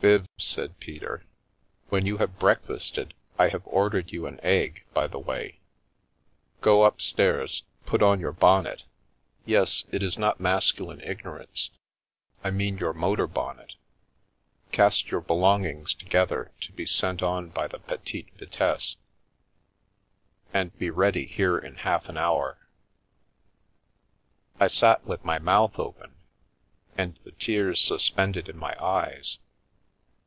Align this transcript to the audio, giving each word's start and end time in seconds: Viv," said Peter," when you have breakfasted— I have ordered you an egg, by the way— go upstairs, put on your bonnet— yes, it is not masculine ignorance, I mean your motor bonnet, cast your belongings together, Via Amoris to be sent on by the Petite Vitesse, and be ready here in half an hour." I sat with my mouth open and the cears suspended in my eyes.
Viv," 0.10 0.26
said 0.38 0.80
Peter," 0.80 1.26
when 1.90 2.06
you 2.06 2.16
have 2.16 2.38
breakfasted— 2.38 3.12
I 3.38 3.48
have 3.50 3.66
ordered 3.66 4.12
you 4.12 4.26
an 4.26 4.40
egg, 4.42 4.82
by 4.94 5.06
the 5.06 5.18
way— 5.18 5.60
go 6.62 6.84
upstairs, 6.84 7.64
put 7.84 8.02
on 8.02 8.18
your 8.18 8.32
bonnet— 8.32 8.84
yes, 9.44 9.84
it 9.92 10.02
is 10.02 10.16
not 10.16 10.40
masculine 10.40 11.02
ignorance, 11.02 11.68
I 12.42 12.48
mean 12.50 12.78
your 12.78 12.94
motor 12.94 13.26
bonnet, 13.26 13.74
cast 14.72 15.10
your 15.10 15.20
belongings 15.20 15.92
together, 15.92 16.44
Via 16.44 16.46
Amoris 16.52 16.60
to 16.66 16.72
be 16.72 16.86
sent 16.86 17.22
on 17.22 17.50
by 17.50 17.68
the 17.68 17.80
Petite 17.80 18.30
Vitesse, 18.38 18.96
and 20.54 20.78
be 20.78 20.88
ready 20.88 21.26
here 21.26 21.58
in 21.58 21.74
half 21.74 22.08
an 22.08 22.16
hour." 22.16 22.56
I 24.58 24.68
sat 24.68 25.04
with 25.04 25.26
my 25.26 25.38
mouth 25.38 25.78
open 25.78 26.14
and 26.96 27.18
the 27.24 27.32
cears 27.38 27.78
suspended 27.82 28.48
in 28.48 28.56
my 28.56 28.74
eyes. 28.82 29.38